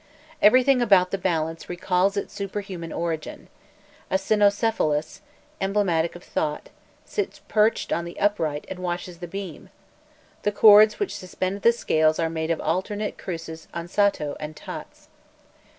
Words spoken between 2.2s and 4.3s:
superhuman origin: a